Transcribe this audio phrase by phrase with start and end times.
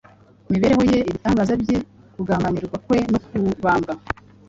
[0.47, 1.77] imibereho ye, ibitangaza bye,
[2.13, 3.93] kugambanirwa kwe no kubambwa,